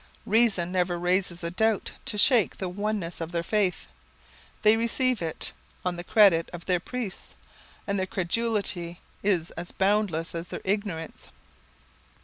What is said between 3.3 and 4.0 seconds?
their faith.